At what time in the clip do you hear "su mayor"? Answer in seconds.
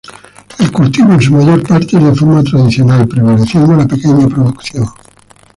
1.21-1.61